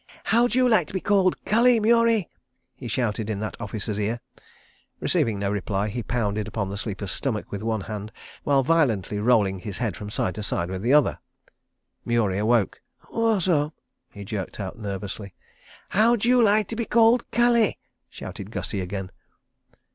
How'd 0.31 0.55
you 0.55 0.67
like 0.67 0.87
to 0.87 0.95
be 0.95 0.99
called 0.99 1.35
Cully, 1.45 1.79
Murie?" 1.79 2.27
he 2.75 2.87
shouted 2.87 3.29
in 3.29 3.39
that 3.41 3.55
officer's 3.61 3.99
ear. 3.99 4.19
Receiving 4.99 5.37
no 5.37 5.51
reply, 5.51 5.89
he 5.89 6.01
pounded 6.01 6.47
upon 6.47 6.69
the 6.69 6.77
sleeper's 6.77 7.11
stomach 7.11 7.51
with 7.51 7.61
one 7.61 7.81
hand 7.81 8.11
while 8.43 8.63
violently 8.63 9.19
rolling 9.19 9.59
his 9.59 9.77
head 9.77 9.95
from 9.95 10.09
side 10.09 10.33
to 10.33 10.41
side 10.41 10.71
with 10.71 10.81
the 10.81 10.91
other. 10.91 11.19
Murie 12.03 12.39
awoke. 12.39 12.81
"Whassup?" 13.13 13.73
he 14.09 14.25
jerked 14.25 14.59
out 14.59 14.75
nervously. 14.79 15.35
"How'd 15.89 16.25
you 16.25 16.41
like 16.43 16.67
to 16.69 16.75
be 16.75 16.85
called 16.85 17.29
Cully?" 17.29 17.77
shouted 18.09 18.49
Gussie 18.49 18.81
again. 18.81 19.11